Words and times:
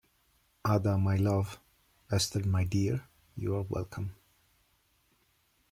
Ada, 0.75 0.97
my 0.97 1.15
love, 1.15 1.59
Esther, 2.11 2.43
my 2.43 2.63
dear, 2.63 3.05
you 3.35 3.53
are 3.55 3.61
welcome. 3.61 4.15